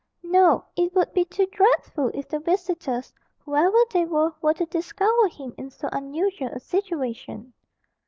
No, 0.23 0.65
it 0.75 0.95
would 0.95 1.13
be 1.13 1.25
too 1.25 1.45
dreadful 1.51 2.09
if 2.15 2.27
the 2.27 2.39
visitors, 2.39 3.13
whoever 3.37 3.77
they 3.93 4.03
were, 4.03 4.33
were 4.41 4.55
to 4.55 4.65
discover 4.65 5.27
him 5.27 5.53
in 5.59 5.69
so 5.69 5.89
unusual 5.91 6.47
a 6.53 6.59
situation. 6.59 7.53